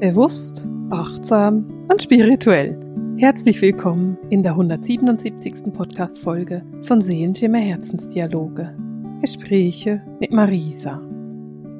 [0.00, 2.78] Bewusst, achtsam und spirituell.
[3.16, 5.72] Herzlich willkommen in der 177.
[5.72, 8.76] Podcast-Folge von Seelenschimmer Herzensdialoge.
[9.20, 11.02] Gespräche mit Marisa.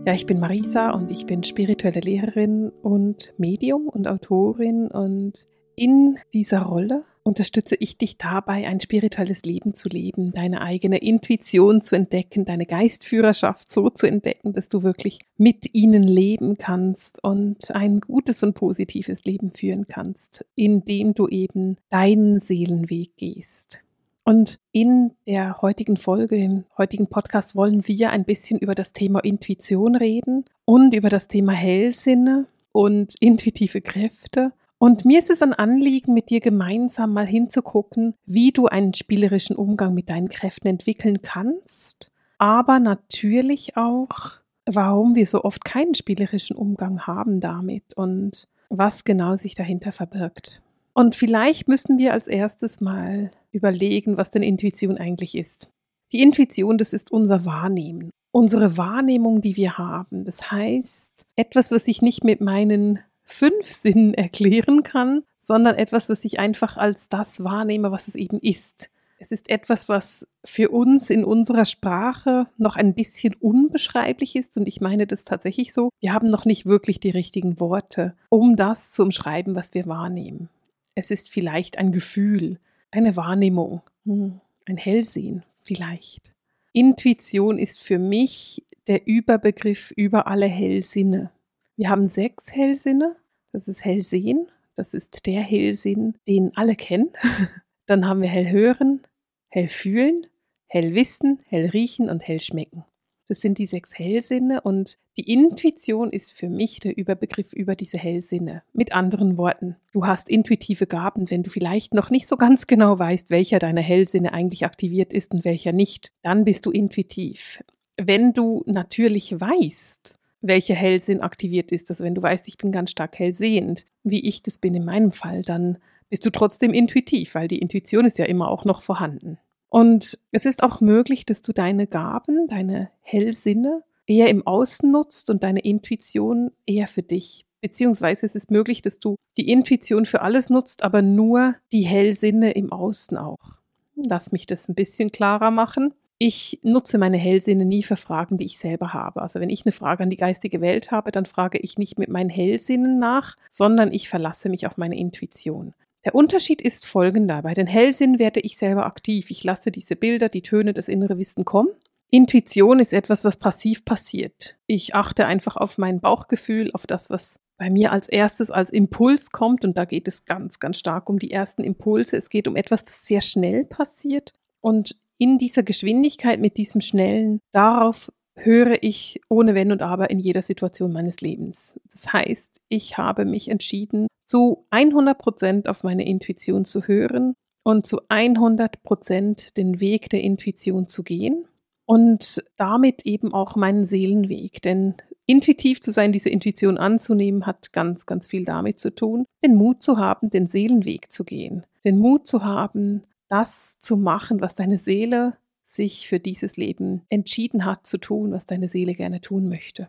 [0.05, 5.47] Ja, ich bin Marisa und ich bin spirituelle Lehrerin und Medium und Autorin und
[5.77, 11.83] in dieser Rolle unterstütze ich dich dabei, ein spirituelles Leben zu leben, deine eigene Intuition
[11.83, 17.71] zu entdecken, deine Geistführerschaft so zu entdecken, dass du wirklich mit ihnen leben kannst und
[17.71, 23.81] ein gutes und positives Leben führen kannst, indem du eben deinen Seelenweg gehst.
[24.25, 29.21] Und in der heutigen Folge, im heutigen Podcast wollen wir ein bisschen über das Thema
[29.21, 35.53] Intuition reden und über das Thema Hellsinne und intuitive Kräfte und mir ist es ein
[35.53, 41.23] Anliegen, mit dir gemeinsam mal hinzugucken, wie du einen spielerischen Umgang mit deinen Kräften entwickeln
[41.23, 49.05] kannst, aber natürlich auch, warum wir so oft keinen spielerischen Umgang haben damit und was
[49.05, 50.63] genau sich dahinter verbirgt.
[50.95, 55.71] Und vielleicht müssen wir als erstes mal überlegen, was denn Intuition eigentlich ist.
[56.13, 60.25] Die Intuition, das ist unser Wahrnehmen, unsere Wahrnehmung, die wir haben.
[60.25, 66.25] Das heißt, etwas, was ich nicht mit meinen fünf Sinnen erklären kann, sondern etwas, was
[66.25, 68.91] ich einfach als das wahrnehme, was es eben ist.
[69.21, 74.69] Es ist etwas, was für uns in unserer Sprache noch ein bisschen unbeschreiblich ist und
[74.69, 75.91] ich meine das tatsächlich so.
[76.01, 80.49] Wir haben noch nicht wirklich die richtigen Worte, um das zu umschreiben, was wir wahrnehmen.
[80.95, 86.35] Es ist vielleicht ein Gefühl, eine Wahrnehmung, hm, ein Hellsehen vielleicht.
[86.73, 91.31] Intuition ist für mich der Überbegriff über alle Hellsinne.
[91.79, 93.15] Wir haben sechs Hellsinne.
[93.53, 94.49] Das ist Hellsehen.
[94.75, 97.11] Das ist der Hellsinn, den alle kennen.
[97.87, 99.01] Dann haben wir Hellhören,
[99.49, 100.27] Hellfühlen,
[100.67, 102.85] Hellwissen, Hellriechen und Hellschmecken.
[103.29, 107.99] Das sind die sechs Hellsinne und die Intuition ist für mich der Überbegriff über diese
[107.99, 108.65] Hellsinne.
[108.73, 112.99] Mit anderen Worten, du hast intuitive Gaben, wenn du vielleicht noch nicht so ganz genau
[112.99, 117.63] weißt, welcher deiner Hellsinne eigentlich aktiviert ist und welcher nicht, dann bist du intuitiv.
[117.97, 121.91] Wenn du natürlich weißt, welcher Hellsinn aktiviert ist.
[121.91, 125.13] Also wenn du weißt, ich bin ganz stark hellsehend, wie ich das bin in meinem
[125.13, 125.79] Fall, dann
[126.09, 129.39] bist du trotzdem intuitiv, weil die Intuition ist ja immer auch noch vorhanden.
[129.69, 135.29] Und es ist auch möglich, dass du deine Gaben, deine Hellsinne eher im Außen nutzt
[135.29, 137.45] und deine Intuition eher für dich.
[137.61, 142.53] Beziehungsweise es ist möglich, dass du die Intuition für alles nutzt, aber nur die Hellsinne
[142.53, 143.59] im Außen auch.
[143.97, 148.45] Lass mich das ein bisschen klarer machen ich nutze meine Hellsinne nie für Fragen, die
[148.45, 149.23] ich selber habe.
[149.23, 152.09] Also wenn ich eine Frage an die geistige Welt habe, dann frage ich nicht mit
[152.09, 155.75] meinen Hellsinnen nach, sondern ich verlasse mich auf meine Intuition.
[156.05, 157.43] Der Unterschied ist folgender.
[157.43, 159.31] Bei den Hellsinnen werde ich selber aktiv.
[159.31, 161.71] Ich lasse diese Bilder, die Töne, das innere Wissen kommen.
[162.11, 164.57] Intuition ist etwas, was passiv passiert.
[164.67, 169.31] Ich achte einfach auf mein Bauchgefühl, auf das, was bei mir als erstes als Impuls
[169.31, 169.65] kommt.
[169.65, 172.17] Und da geht es ganz, ganz stark um die ersten Impulse.
[172.17, 174.33] Es geht um etwas, was sehr schnell passiert.
[174.61, 180.21] Und in dieser Geschwindigkeit, mit diesem Schnellen, darauf höre ich ohne Wenn und Aber in
[180.21, 181.79] jeder Situation meines Lebens.
[181.91, 187.35] Das heißt, ich habe mich entschieden, zu 100 Prozent auf meine Intuition zu hören
[187.65, 191.47] und zu 100 Prozent den Weg der Intuition zu gehen
[191.85, 194.63] und damit eben auch meinen Seelenweg.
[194.63, 194.95] Denn
[195.27, 199.83] intuitiv zu sein, diese Intuition anzunehmen, hat ganz, ganz viel damit zu tun, den Mut
[199.83, 204.79] zu haben, den Seelenweg zu gehen, den Mut zu haben, das zu machen, was deine
[204.79, 209.89] Seele sich für dieses Leben entschieden hat zu tun, was deine Seele gerne tun möchte.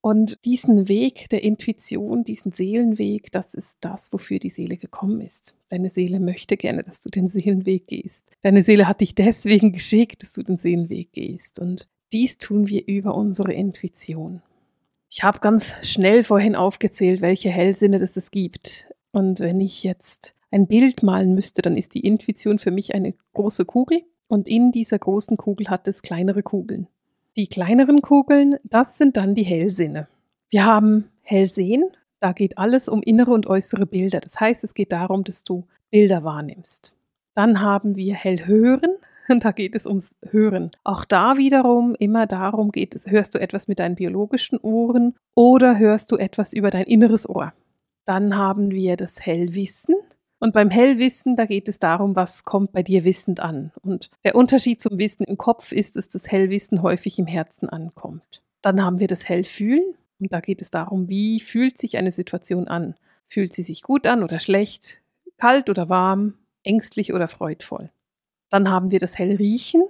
[0.00, 5.56] Und diesen Weg der Intuition, diesen Seelenweg, das ist das, wofür die Seele gekommen ist.
[5.70, 8.24] Deine Seele möchte gerne, dass du den Seelenweg gehst.
[8.42, 11.58] Deine Seele hat dich deswegen geschickt, dass du den Seelenweg gehst.
[11.58, 14.40] Und dies tun wir über unsere Intuition.
[15.10, 18.86] Ich habe ganz schnell vorhin aufgezählt, welche Hellsinne das es gibt.
[19.10, 23.14] Und wenn ich jetzt ein Bild malen müsste, dann ist die Intuition für mich eine
[23.34, 26.86] große Kugel und in dieser großen Kugel hat es kleinere Kugeln.
[27.36, 30.08] Die kleineren Kugeln, das sind dann die Hellsinne.
[30.50, 31.84] Wir haben Hellsehen,
[32.20, 34.20] da geht alles um innere und äußere Bilder.
[34.20, 36.94] Das heißt, es geht darum, dass du Bilder wahrnimmst.
[37.34, 38.96] Dann haben wir Hellhören,
[39.40, 40.70] da geht es ums Hören.
[40.84, 45.78] Auch da wiederum immer darum geht es, hörst du etwas mit deinen biologischen Ohren oder
[45.78, 47.52] hörst du etwas über dein inneres Ohr.
[48.04, 49.94] Dann haben wir das Hellwissen.
[50.40, 53.72] Und beim Hellwissen, da geht es darum, was kommt bei dir wissend an.
[53.82, 58.42] Und der Unterschied zum Wissen im Kopf ist, dass das Hellwissen häufig im Herzen ankommt.
[58.62, 59.94] Dann haben wir das Hellfühlen.
[60.20, 62.94] Und da geht es darum, wie fühlt sich eine Situation an?
[63.26, 65.00] Fühlt sie sich gut an oder schlecht?
[65.38, 66.34] Kalt oder warm?
[66.62, 67.90] Ängstlich oder freudvoll?
[68.48, 69.82] Dann haben wir das Hellriechen.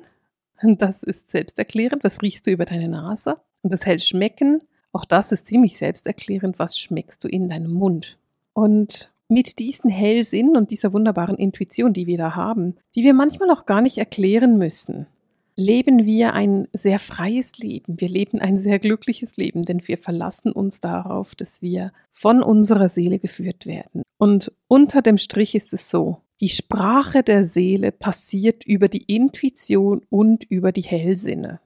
[0.63, 2.05] Und das ist selbsterklärend.
[2.05, 3.37] Was riechst du über deine Nase?
[3.63, 4.63] Und das Hellschmecken
[4.93, 6.59] Auch das ist ziemlich selbsterklärend.
[6.59, 8.19] Was schmeckst du in deinem Mund?
[8.55, 13.51] Und mit diesen Hellsinn und dieser wunderbaren Intuition, die wir da haben, die wir manchmal
[13.51, 15.07] auch gar nicht erklären müssen,
[15.55, 18.01] leben wir ein sehr freies Leben.
[18.01, 22.89] Wir leben ein sehr glückliches Leben, denn wir verlassen uns darauf, dass wir von unserer
[22.89, 24.03] Seele geführt werden.
[24.19, 30.03] Und unter dem Strich ist es so, die Sprache der Seele passiert über die Intuition
[30.11, 31.59] und über die Hellsinne.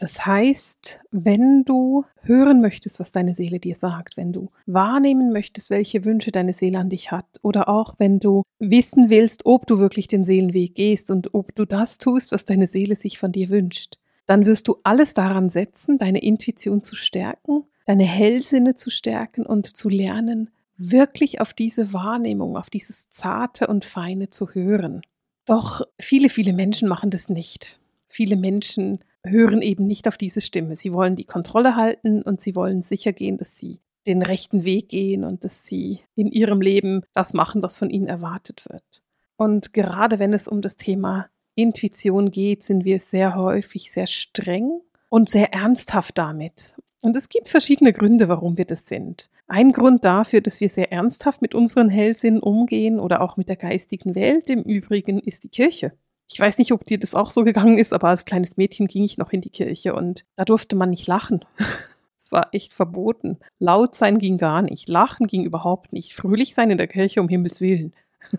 [0.00, 5.68] Das heißt, wenn du hören möchtest, was deine Seele dir sagt, wenn du wahrnehmen möchtest,
[5.68, 9.78] welche Wünsche deine Seele an dich hat, oder auch wenn du wissen willst, ob du
[9.78, 13.50] wirklich den Seelenweg gehst und ob du das tust, was deine Seele sich von dir
[13.50, 19.44] wünscht, dann wirst du alles daran setzen, deine Intuition zu stärken, deine Hellsinne zu stärken
[19.44, 20.48] und zu lernen,
[20.78, 25.02] wirklich auf diese Wahrnehmung, auf dieses Zarte und Feine zu hören.
[25.44, 27.80] Doch viele, viele Menschen machen das nicht.
[28.08, 30.76] Viele Menschen hören eben nicht auf diese Stimme.
[30.76, 34.88] Sie wollen die Kontrolle halten und sie wollen sicher gehen, dass sie den rechten Weg
[34.88, 39.02] gehen und dass sie in ihrem Leben das machen, was von ihnen erwartet wird.
[39.36, 44.80] Und gerade wenn es um das Thema Intuition geht, sind wir sehr häufig sehr streng
[45.08, 46.74] und sehr ernsthaft damit.
[47.02, 49.30] Und es gibt verschiedene Gründe, warum wir das sind.
[49.46, 53.56] Ein Grund dafür, dass wir sehr ernsthaft mit unseren Hellsinnen umgehen oder auch mit der
[53.56, 55.92] geistigen Welt im Übrigen, ist die Kirche.
[56.32, 59.02] Ich weiß nicht, ob dir das auch so gegangen ist, aber als kleines Mädchen ging
[59.02, 61.44] ich noch in die Kirche und da durfte man nicht lachen.
[62.22, 63.38] Es war echt verboten.
[63.58, 64.90] Laut sein ging gar nicht.
[64.90, 66.12] Lachen ging überhaupt nicht.
[66.12, 67.94] Fröhlich sein in der Kirche, um Himmels Willen.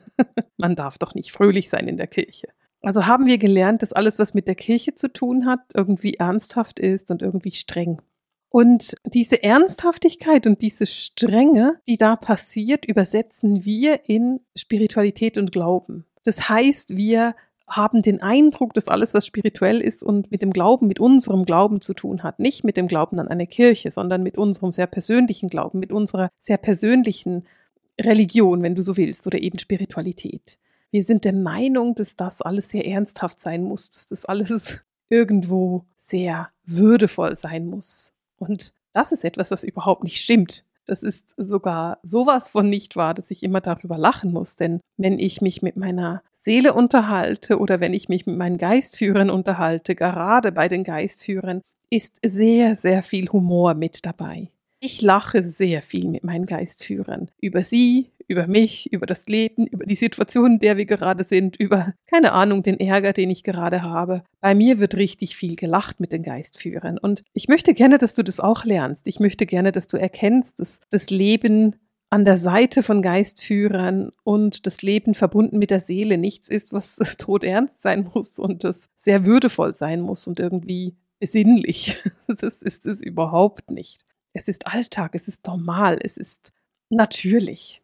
[0.58, 2.50] man darf doch nicht fröhlich sein in der Kirche.
[2.84, 6.80] Also haben wir gelernt, dass alles, was mit der Kirche zu tun hat, irgendwie ernsthaft
[6.80, 8.04] ist und irgendwie streng.
[8.50, 16.06] Und diese Ernsthaftigkeit und diese Strenge, die da passiert, übersetzen wir in Spiritualität und Glauben.
[16.24, 17.34] Das heißt, wir
[17.72, 21.82] haben den Eindruck, dass alles, was spirituell ist und mit dem Glauben, mit unserem Glauben
[21.82, 25.50] zu tun hat, nicht mit dem Glauben an eine Kirche, sondern mit unserem sehr persönlichen
[25.50, 27.46] Glauben, mit unserer sehr persönlichen
[28.00, 30.60] Religion, wenn du so willst, oder eben Spiritualität.
[30.92, 35.86] Wir sind der Meinung, dass das alles sehr ernsthaft sein muss, dass das alles irgendwo
[35.96, 38.14] sehr würdevoll sein muss.
[38.38, 40.66] Und das ist etwas, was überhaupt nicht stimmt.
[40.86, 44.56] Das ist sogar sowas von nicht wahr, dass ich immer darüber lachen muss.
[44.56, 49.30] Denn wenn ich mich mit meiner Seele unterhalte oder wenn ich mich mit meinen Geistführern
[49.30, 54.50] unterhalte, gerade bei den Geistführern, ist sehr, sehr viel Humor mit dabei.
[54.80, 59.86] Ich lache sehr viel mit meinen Geistführern über sie, über mich, über das Leben, über
[59.86, 63.84] die Situation, in der wir gerade sind, über, keine Ahnung, den Ärger, den ich gerade
[63.84, 64.24] habe.
[64.40, 66.98] Bei mir wird richtig viel gelacht mit den Geistführern.
[66.98, 69.08] Und ich möchte gerne, dass du das auch lernst.
[69.08, 71.76] Ich möchte gerne, dass du erkennst, dass das Leben
[72.10, 76.96] an der Seite von Geistführern und das Leben verbunden mit der Seele nichts ist, was
[77.18, 81.98] todernst sein muss und das sehr würdevoll sein muss und irgendwie sinnlich.
[82.28, 84.06] Das ist es überhaupt nicht.
[84.32, 86.54] Es ist Alltag, es ist normal, es ist
[86.90, 87.81] natürlich.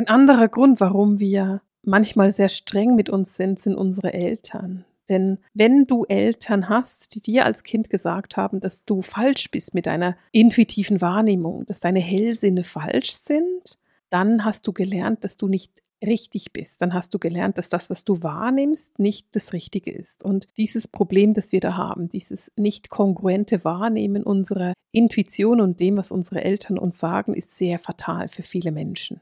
[0.00, 4.86] Ein anderer Grund, warum wir manchmal sehr streng mit uns sind, sind unsere Eltern.
[5.10, 9.74] Denn wenn du Eltern hast, die dir als Kind gesagt haben, dass du falsch bist
[9.74, 15.48] mit deiner intuitiven Wahrnehmung, dass deine Hellsinne falsch sind, dann hast du gelernt, dass du
[15.48, 15.70] nicht
[16.02, 16.80] richtig bist.
[16.80, 20.24] Dann hast du gelernt, dass das, was du wahrnimmst, nicht das Richtige ist.
[20.24, 25.98] Und dieses Problem, das wir da haben, dieses nicht kongruente Wahrnehmen unserer Intuition und dem,
[25.98, 29.20] was unsere Eltern uns sagen, ist sehr fatal für viele Menschen.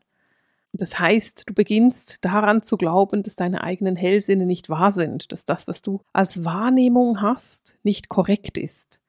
[0.78, 5.44] Das heißt, du beginnst daran zu glauben, dass deine eigenen Hellsinne nicht wahr sind, dass
[5.44, 9.02] das, was du als Wahrnehmung hast, nicht korrekt ist.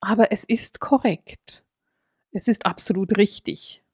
[0.00, 1.64] Aber es ist korrekt.
[2.32, 3.84] Es ist absolut richtig.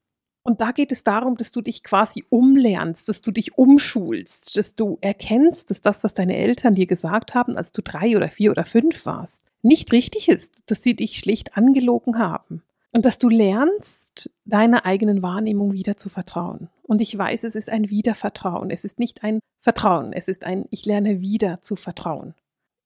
[0.43, 4.75] Und da geht es darum, dass du dich quasi umlernst, dass du dich umschulst, dass
[4.75, 8.53] du erkennst, dass das, was deine Eltern dir gesagt haben, als du drei oder vier
[8.53, 12.63] oder fünf warst, nicht richtig ist, dass sie dich schlicht angelogen haben.
[12.97, 16.71] Und dass du lernst, deiner eigenen Wahrnehmung wieder zu vertrauen.
[16.83, 18.71] Und ich weiß, es ist ein Wiedervertrauen.
[18.71, 20.15] Es ist nicht ein Vertrauen.
[20.15, 22.33] Es ist ein, ich lerne wieder zu vertrauen.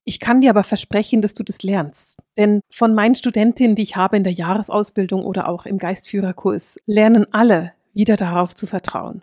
[0.02, 2.16] Ich kann dir aber versprechen, dass du das lernst.
[2.36, 7.32] Denn von meinen Studentinnen, die ich habe in der Jahresausbildung oder auch im Geistführerkurs, lernen
[7.32, 9.22] alle wieder darauf zu vertrauen.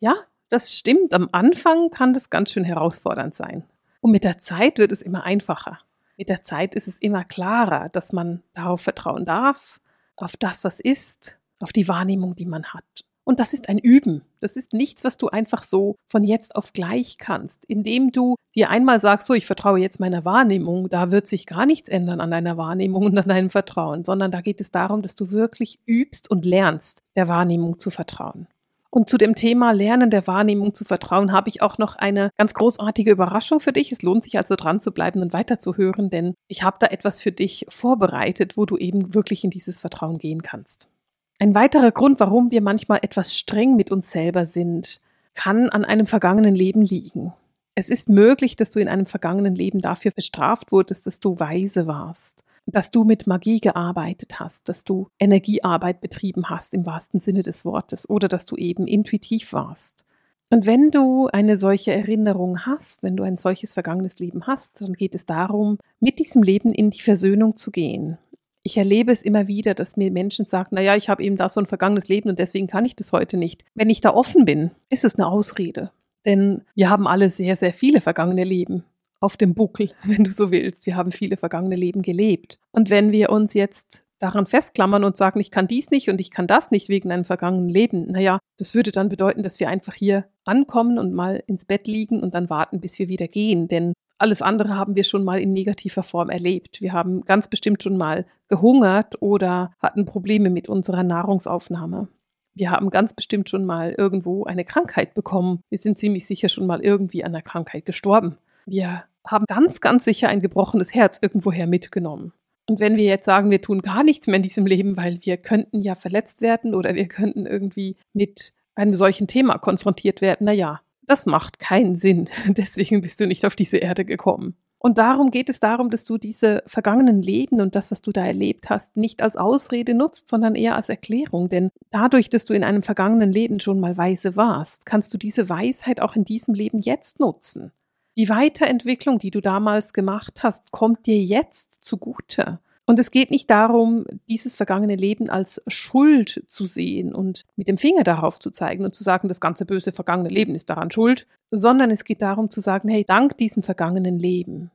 [0.00, 0.14] Ja,
[0.48, 1.12] das stimmt.
[1.12, 3.64] Am Anfang kann das ganz schön herausfordernd sein.
[4.00, 5.80] Und mit der Zeit wird es immer einfacher.
[6.16, 9.78] Mit der Zeit ist es immer klarer, dass man darauf vertrauen darf,
[10.16, 13.04] auf das, was ist, auf die Wahrnehmung, die man hat.
[13.24, 14.22] Und das ist ein Üben.
[14.40, 17.64] Das ist nichts, was du einfach so von jetzt auf gleich kannst.
[17.66, 21.64] Indem du dir einmal sagst, so, ich vertraue jetzt meiner Wahrnehmung, da wird sich gar
[21.64, 25.14] nichts ändern an deiner Wahrnehmung und an deinem Vertrauen, sondern da geht es darum, dass
[25.14, 28.48] du wirklich übst und lernst, der Wahrnehmung zu vertrauen.
[28.94, 32.52] Und zu dem Thema Lernen der Wahrnehmung zu vertrauen, habe ich auch noch eine ganz
[32.52, 33.90] großartige Überraschung für dich.
[33.90, 37.32] Es lohnt sich also dran zu bleiben und weiterzuhören, denn ich habe da etwas für
[37.32, 40.90] dich vorbereitet, wo du eben wirklich in dieses Vertrauen gehen kannst.
[41.38, 45.00] Ein weiterer Grund, warum wir manchmal etwas streng mit uns selber sind,
[45.32, 47.32] kann an einem vergangenen Leben liegen.
[47.74, 51.86] Es ist möglich, dass du in einem vergangenen Leben dafür bestraft wurdest, dass du weise
[51.86, 57.42] warst dass du mit Magie gearbeitet hast, dass du Energiearbeit betrieben hast im wahrsten Sinne
[57.42, 60.06] des Wortes oder dass du eben intuitiv warst.
[60.50, 64.92] Und wenn du eine solche Erinnerung hast, wenn du ein solches vergangenes Leben hast, dann
[64.92, 68.18] geht es darum, mit diesem Leben in die Versöhnung zu gehen.
[68.62, 71.58] Ich erlebe es immer wieder, dass mir Menschen sagen, naja, ich habe eben da so
[71.58, 73.64] ein vergangenes Leben und deswegen kann ich das heute nicht.
[73.74, 75.90] Wenn ich da offen bin, ist es eine Ausrede.
[76.26, 78.84] Denn wir haben alle sehr, sehr viele vergangene Leben
[79.22, 80.86] auf dem Buckel, wenn du so willst.
[80.86, 82.58] Wir haben viele vergangene Leben gelebt.
[82.70, 86.30] Und wenn wir uns jetzt daran festklammern und sagen, ich kann dies nicht und ich
[86.30, 89.94] kann das nicht wegen einem vergangenen Leben, naja, das würde dann bedeuten, dass wir einfach
[89.94, 93.66] hier ankommen und mal ins Bett liegen und dann warten, bis wir wieder gehen.
[93.66, 96.80] Denn alles andere haben wir schon mal in negativer Form erlebt.
[96.80, 102.06] Wir haben ganz bestimmt schon mal gehungert oder hatten Probleme mit unserer Nahrungsaufnahme.
[102.54, 105.62] Wir haben ganz bestimmt schon mal irgendwo eine Krankheit bekommen.
[105.70, 108.38] Wir sind ziemlich sicher schon mal irgendwie an der Krankheit gestorben.
[108.66, 112.32] Wir haben ganz, ganz sicher ein gebrochenes Herz irgendwoher mitgenommen.
[112.68, 115.36] Und wenn wir jetzt sagen, wir tun gar nichts mehr in diesem Leben, weil wir
[115.36, 120.52] könnten ja verletzt werden oder wir könnten irgendwie mit einem solchen Thema konfrontiert werden, na
[120.52, 122.28] ja, das macht keinen Sinn.
[122.46, 124.56] Deswegen bist du nicht auf diese Erde gekommen.
[124.78, 128.26] Und darum geht es darum, dass du diese vergangenen Leben und das, was du da
[128.26, 131.48] erlebt hast, nicht als Ausrede nutzt, sondern eher als Erklärung.
[131.48, 135.48] Denn dadurch, dass du in einem vergangenen Leben schon mal weise warst, kannst du diese
[135.48, 137.70] Weisheit auch in diesem Leben jetzt nutzen.
[138.16, 142.60] Die Weiterentwicklung, die du damals gemacht hast, kommt dir jetzt zugute.
[142.84, 147.78] Und es geht nicht darum, dieses vergangene Leben als Schuld zu sehen und mit dem
[147.78, 151.26] Finger darauf zu zeigen und zu sagen, das ganze böse vergangene Leben ist daran schuld,
[151.50, 154.70] sondern es geht darum zu sagen, hey, dank diesem vergangenen Leben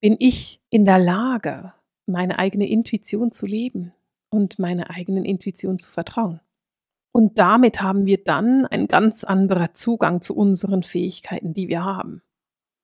[0.00, 1.74] bin ich in der Lage,
[2.06, 3.92] meine eigene Intuition zu leben
[4.30, 6.40] und meiner eigenen Intuition zu vertrauen.
[7.12, 12.22] Und damit haben wir dann ein ganz anderer Zugang zu unseren Fähigkeiten, die wir haben.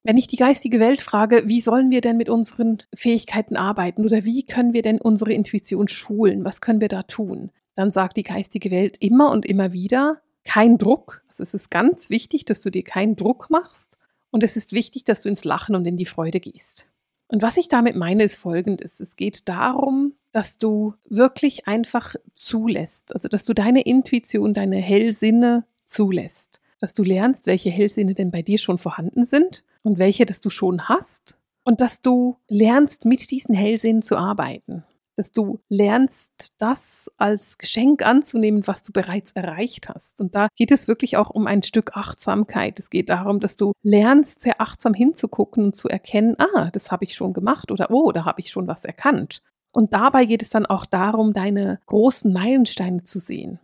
[0.06, 4.25] Wenn ich die geistige Welt frage, wie sollen wir denn mit unseren Fähigkeiten arbeiten oder
[4.25, 8.22] wie können wir denn unsere Intuition schulen, was können wir da tun, dann sagt die
[8.22, 11.25] geistige Welt immer und immer wieder, kein Druck.
[11.26, 13.98] Also es ist ganz wichtig, dass du dir keinen Druck machst
[14.30, 16.86] und es ist wichtig, dass du ins Lachen und in die Freude gehst.
[17.26, 19.00] Und was ich damit meine, ist folgendes.
[19.00, 25.66] Es geht darum, dass du wirklich einfach zulässt, also dass du deine Intuition, deine Hellsinne
[25.84, 30.40] zulässt, dass du lernst, welche Hellsinne denn bei dir schon vorhanden sind und welche, dass
[30.40, 34.85] du schon hast und dass du lernst, mit diesen Hellsinnen zu arbeiten.
[35.16, 40.21] Dass du lernst, das als Geschenk anzunehmen, was du bereits erreicht hast.
[40.21, 42.78] Und da geht es wirklich auch um ein Stück Achtsamkeit.
[42.78, 47.04] Es geht darum, dass du lernst, sehr achtsam hinzugucken und zu erkennen, ah, das habe
[47.04, 49.40] ich schon gemacht oder oh, da habe ich schon was erkannt.
[49.73, 53.59] Und dabei geht es dann auch darum, deine großen Meilensteine zu sehen.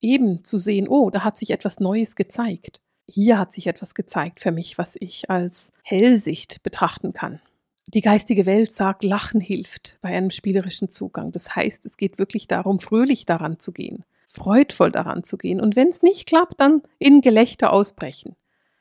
[0.00, 2.80] Eben zu sehen, oh, da hat sich etwas Neues gezeigt
[3.10, 7.40] hier hat sich etwas gezeigt für mich, was ich als Hellsicht betrachten kann.
[7.86, 11.32] Die geistige Welt sagt, Lachen hilft bei einem spielerischen Zugang.
[11.32, 15.74] Das heißt, es geht wirklich darum, fröhlich daran zu gehen, freudvoll daran zu gehen und
[15.74, 18.36] wenn es nicht klappt, dann in Gelächter ausbrechen.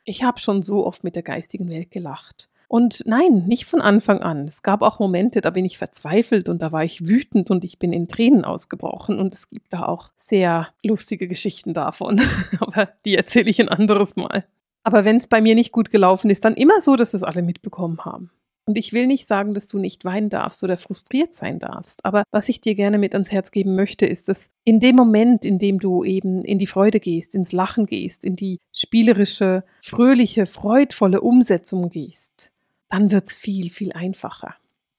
[0.05, 2.48] Ich habe schon so oft mit der geistigen Welt gelacht.
[2.69, 4.47] Und nein, nicht von Anfang an.
[4.47, 7.79] Es gab auch Momente, da bin ich verzweifelt und da war ich wütend und ich
[7.79, 9.17] bin in Tränen ausgebrochen.
[9.17, 12.21] Und es gibt da auch sehr lustige Geschichten davon.
[12.59, 14.45] Aber die erzähle ich ein anderes Mal.
[14.83, 17.41] Aber wenn es bei mir nicht gut gelaufen ist, dann immer so, dass es alle
[17.41, 18.29] mitbekommen haben.
[18.67, 22.05] Und ich will nicht sagen, dass du nicht weinen darfst oder frustriert sein darfst.
[22.05, 25.43] Aber was ich dir gerne mit ans Herz geben möchte, ist, dass in dem Moment,
[25.43, 30.45] in dem du eben in die Freude gehst, ins Lachen gehst, in die spielerische, fröhliche,
[30.45, 32.51] freudvolle Umsetzung gehst,
[32.89, 34.55] dann wird es viel, viel einfacher.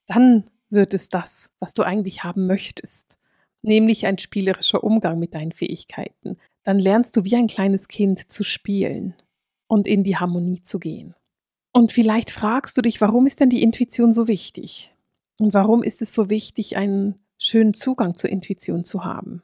[0.07, 3.19] Dann wird es das, was du eigentlich haben möchtest,
[3.63, 6.39] nämlich ein spielerischer Umgang mit deinen Fähigkeiten.
[6.63, 9.15] Dann lernst du wie ein kleines Kind zu spielen
[9.67, 11.15] und in die Harmonie zu gehen.
[11.73, 14.95] Und vielleicht fragst du dich, warum ist denn die Intuition so wichtig?
[15.39, 19.43] Und warum ist es so wichtig, einen schönen Zugang zur Intuition zu haben?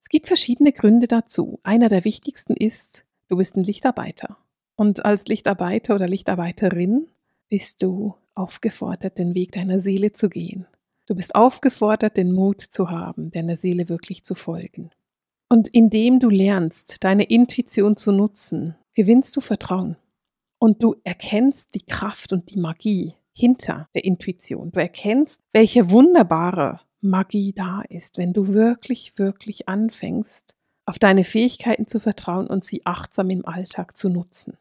[0.00, 1.60] Es gibt verschiedene Gründe dazu.
[1.62, 4.38] Einer der wichtigsten ist, du bist ein Lichtarbeiter.
[4.76, 7.08] Und als Lichtarbeiter oder Lichtarbeiterin
[7.48, 10.66] bist du aufgefordert, den Weg deiner Seele zu gehen.
[11.06, 14.90] Du bist aufgefordert, den Mut zu haben, deiner Seele wirklich zu folgen.
[15.48, 19.96] Und indem du lernst, deine Intuition zu nutzen, gewinnst du Vertrauen.
[20.58, 24.72] Und du erkennst die Kraft und die Magie hinter der Intuition.
[24.72, 31.86] Du erkennst, welche wunderbare Magie da ist, wenn du wirklich, wirklich anfängst, auf deine Fähigkeiten
[31.86, 34.56] zu vertrauen und sie achtsam im Alltag zu nutzen.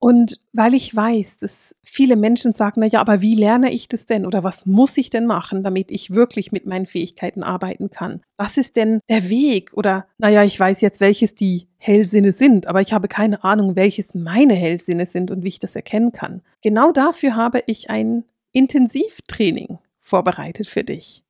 [0.00, 4.06] Und weil ich weiß, dass viele Menschen sagen, na ja, aber wie lerne ich das
[4.06, 8.22] denn oder was muss ich denn machen, damit ich wirklich mit meinen Fähigkeiten arbeiten kann?
[8.36, 9.72] Was ist denn der Weg?
[9.74, 13.74] Oder, na ja, ich weiß jetzt, welches die Hellsinne sind, aber ich habe keine Ahnung,
[13.74, 16.42] welches meine Hellsinne sind und wie ich das erkennen kann.
[16.62, 21.24] Genau dafür habe ich ein Intensivtraining vorbereitet für dich.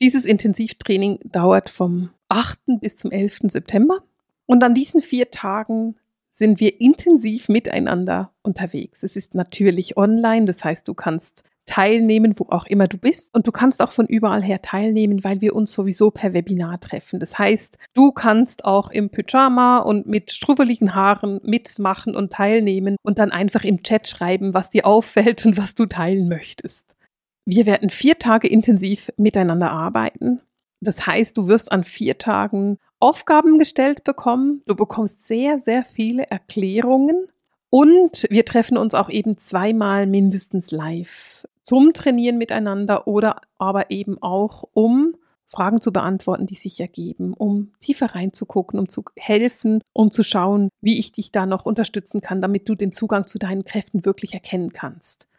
[0.00, 2.58] Dieses Intensivtraining dauert vom 8.
[2.80, 3.40] bis zum 11.
[3.44, 4.02] September.
[4.46, 5.96] Und an diesen vier Tagen
[6.40, 9.02] sind wir intensiv miteinander unterwegs.
[9.02, 13.32] Es ist natürlich online, das heißt, du kannst teilnehmen, wo auch immer du bist.
[13.34, 17.20] Und du kannst auch von überall her teilnehmen, weil wir uns sowieso per Webinar treffen.
[17.20, 23.18] Das heißt, du kannst auch im Pyjama und mit strubbeligen Haaren mitmachen und teilnehmen und
[23.18, 26.96] dann einfach im Chat schreiben, was dir auffällt und was du teilen möchtest.
[27.44, 30.40] Wir werden vier Tage intensiv miteinander arbeiten.
[30.80, 34.62] Das heißt, du wirst an vier Tagen Aufgaben gestellt bekommen.
[34.66, 37.26] Du bekommst sehr, sehr viele Erklärungen.
[37.70, 44.20] Und wir treffen uns auch eben zweimal mindestens live zum Trainieren miteinander oder aber eben
[44.20, 45.14] auch, um
[45.46, 50.68] Fragen zu beantworten, die sich ergeben, um tiefer reinzugucken, um zu helfen, um zu schauen,
[50.80, 54.34] wie ich dich da noch unterstützen kann, damit du den Zugang zu deinen Kräften wirklich
[54.34, 55.29] erkennen kannst.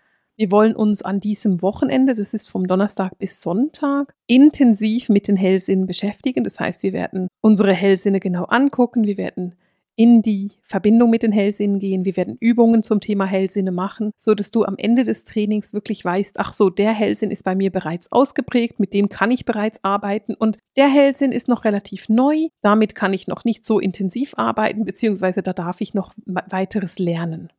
[0.41, 5.35] Wir wollen uns an diesem Wochenende, das ist vom Donnerstag bis Sonntag, intensiv mit den
[5.35, 6.43] Hellsinnen beschäftigen.
[6.43, 9.53] Das heißt, wir werden unsere Hellsinne genau angucken, wir werden
[9.95, 12.05] in die Verbindung mit den Hellsinnen gehen.
[12.05, 16.03] Wir werden Übungen zum Thema Hellsinne machen, so dass du am Ende des Trainings wirklich
[16.03, 19.83] weißt, ach so, der Hellsinn ist bei mir bereits ausgeprägt, mit dem kann ich bereits
[19.83, 24.33] arbeiten und der Hellsinn ist noch relativ neu, damit kann ich noch nicht so intensiv
[24.37, 27.51] arbeiten, beziehungsweise da darf ich noch weiteres lernen.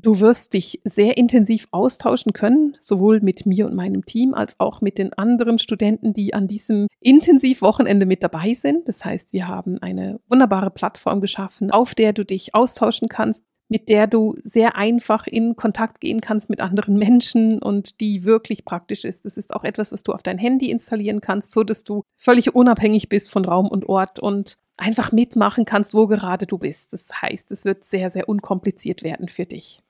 [0.00, 4.80] Du wirst dich sehr intensiv austauschen können, sowohl mit mir und meinem Team als auch
[4.80, 8.86] mit den anderen Studenten, die an diesem Intensivwochenende mit dabei sind.
[8.86, 13.88] Das heißt, wir haben eine wunderbare Plattform geschaffen, auf der du dich austauschen kannst, mit
[13.88, 19.04] der du sehr einfach in Kontakt gehen kannst mit anderen Menschen und die wirklich praktisch
[19.04, 19.24] ist.
[19.24, 22.54] Das ist auch etwas, was du auf dein Handy installieren kannst, so dass du völlig
[22.54, 26.92] unabhängig bist von Raum und Ort und einfach mitmachen kannst, wo gerade du bist.
[26.92, 29.82] Das heißt, es wird sehr, sehr unkompliziert werden für dich.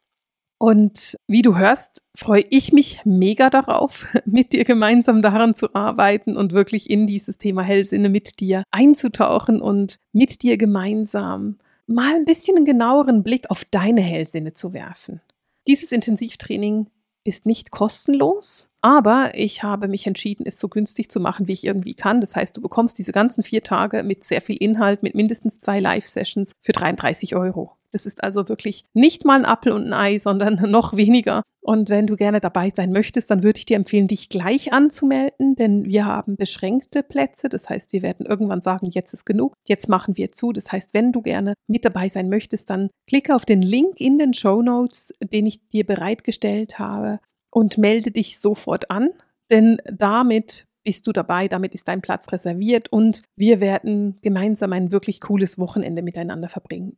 [0.58, 6.36] Und wie du hörst, freue ich mich mega darauf, mit dir gemeinsam daran zu arbeiten
[6.36, 12.24] und wirklich in dieses Thema Hellsinne mit dir einzutauchen und mit dir gemeinsam mal ein
[12.24, 15.20] bisschen einen genaueren Blick auf deine Hellsinne zu werfen.
[15.66, 16.88] Dieses Intensivtraining
[17.24, 21.64] ist nicht kostenlos, aber ich habe mich entschieden, es so günstig zu machen, wie ich
[21.64, 22.20] irgendwie kann.
[22.20, 25.78] Das heißt, du bekommst diese ganzen vier Tage mit sehr viel Inhalt, mit mindestens zwei
[25.78, 27.77] Live-Sessions für 33 Euro.
[27.92, 31.42] Das ist also wirklich nicht mal ein Apfel und ein Ei, sondern noch weniger.
[31.60, 35.54] Und wenn du gerne dabei sein möchtest, dann würde ich dir empfehlen, dich gleich anzumelden,
[35.54, 37.50] denn wir haben beschränkte Plätze.
[37.50, 40.52] Das heißt, wir werden irgendwann sagen, jetzt ist genug, jetzt machen wir zu.
[40.52, 44.18] Das heißt, wenn du gerne mit dabei sein möchtest, dann klicke auf den Link in
[44.18, 47.20] den Show Notes, den ich dir bereitgestellt habe
[47.50, 49.10] und melde dich sofort an,
[49.50, 54.90] denn damit bist du dabei, damit ist dein Platz reserviert und wir werden gemeinsam ein
[54.90, 56.96] wirklich cooles Wochenende miteinander verbringen.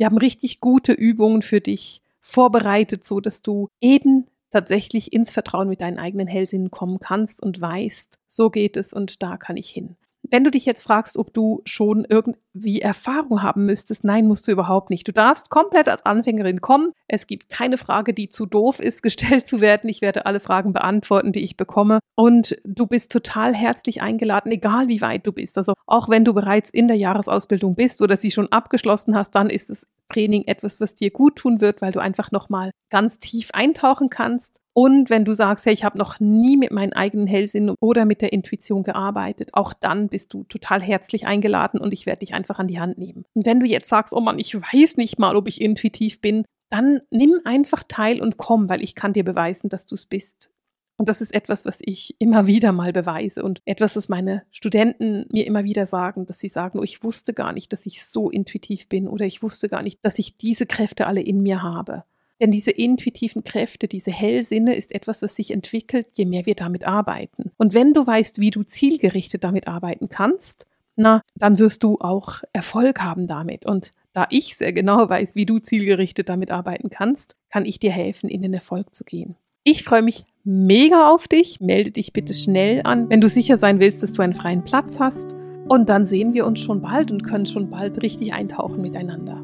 [0.00, 5.68] Wir haben richtig gute Übungen für dich vorbereitet, so dass du eben tatsächlich ins Vertrauen
[5.68, 9.68] mit deinen eigenen Hellsinnen kommen kannst und weißt, so geht es und da kann ich
[9.68, 9.96] hin.
[10.30, 14.52] Wenn du dich jetzt fragst, ob du schon irgendwie Erfahrung haben müsstest, nein, musst du
[14.52, 15.06] überhaupt nicht.
[15.08, 16.92] Du darfst komplett als Anfängerin kommen.
[17.08, 19.90] Es gibt keine Frage, die zu doof ist, gestellt zu werden.
[19.90, 21.98] Ich werde alle Fragen beantworten, die ich bekomme.
[22.14, 25.58] Und du bist total herzlich eingeladen, egal wie weit du bist.
[25.58, 29.50] Also auch wenn du bereits in der Jahresausbildung bist oder sie schon abgeschlossen hast, dann
[29.50, 33.50] ist das Training etwas, was dir gut tun wird, weil du einfach nochmal ganz tief
[33.52, 37.74] eintauchen kannst und wenn du sagst, hey, ich habe noch nie mit meinen eigenen Hellsinn
[37.80, 42.20] oder mit der Intuition gearbeitet, auch dann bist du total herzlich eingeladen und ich werde
[42.20, 43.26] dich einfach an die Hand nehmen.
[43.34, 46.46] Und wenn du jetzt sagst, oh Mann, ich weiß nicht mal, ob ich intuitiv bin,
[46.70, 50.50] dann nimm einfach teil und komm, weil ich kann dir beweisen, dass du es bist.
[50.96, 55.26] Und das ist etwas, was ich immer wieder mal beweise und etwas, was meine Studenten
[55.30, 58.30] mir immer wieder sagen, dass sie sagen, oh, ich wusste gar nicht, dass ich so
[58.30, 62.04] intuitiv bin oder ich wusste gar nicht, dass ich diese Kräfte alle in mir habe.
[62.40, 66.86] Denn diese intuitiven Kräfte, diese Hellsinne ist etwas, was sich entwickelt, je mehr wir damit
[66.86, 67.50] arbeiten.
[67.58, 72.42] Und wenn du weißt, wie du zielgerichtet damit arbeiten kannst, na, dann wirst du auch
[72.52, 73.66] Erfolg haben damit.
[73.66, 77.92] Und da ich sehr genau weiß, wie du zielgerichtet damit arbeiten kannst, kann ich dir
[77.92, 79.36] helfen, in den Erfolg zu gehen.
[79.62, 81.60] Ich freue mich mega auf dich.
[81.60, 84.98] Melde dich bitte schnell an, wenn du sicher sein willst, dass du einen freien Platz
[84.98, 85.36] hast.
[85.68, 89.40] Und dann sehen wir uns schon bald und können schon bald richtig eintauchen miteinander.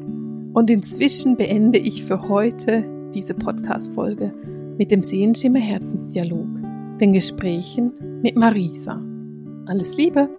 [0.53, 2.83] Und inzwischen beende ich für heute
[3.13, 4.33] diese Podcast-Folge
[4.77, 6.47] mit dem Sehenschimmer Herzensdialog,
[6.99, 9.01] den Gesprächen mit Marisa.
[9.65, 10.29] Alles Liebe!